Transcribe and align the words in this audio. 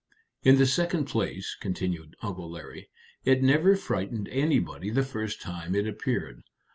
"In 0.41 0.57
the 0.57 0.65
second 0.65 1.05
place," 1.05 1.53
continued 1.55 2.15
Uncle 2.23 2.49
Larry, 2.49 2.89
"it 3.23 3.43
never 3.43 3.75
frightened 3.75 4.27
anybody 4.29 4.89
the 4.89 5.03
first 5.03 5.39
time 5.39 5.75
it 5.75 5.87
appeared. 5.87 6.41